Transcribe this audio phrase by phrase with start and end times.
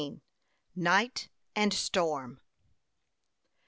[0.75, 2.41] NIGHT AND STORM.